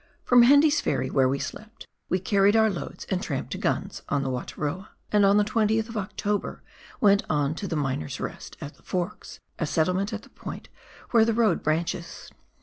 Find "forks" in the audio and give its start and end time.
8.81-9.39